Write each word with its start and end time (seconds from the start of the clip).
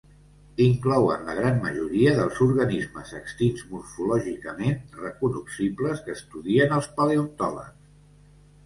Inclouen 0.63 1.27
la 1.27 1.35
gran 1.39 1.59
majoria 1.65 2.13
dels 2.21 2.39
organismes 2.45 3.13
extints 3.19 3.67
morfològicament 3.75 4.83
recognoscibles 5.05 6.03
que 6.09 6.19
estudien 6.21 6.77
els 6.81 6.91
paleontòlegs. 6.99 7.97